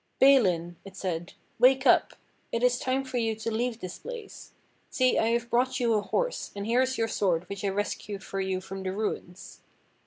[0.17, 2.13] "Balin," it said, "wake up!
[2.51, 4.53] It is time for you to leave this place.
[4.89, 8.23] See, I have brought you a horse, and here is your sword which I rescued
[8.23, 9.61] for you from the ruins."